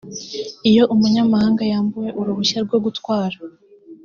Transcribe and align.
iyo 0.69 0.83
umunyamahanga 0.93 1.63
yambuwe 1.71 2.09
uruhushya 2.19 2.57
rwo 2.65 2.77
gutwara 2.85 3.37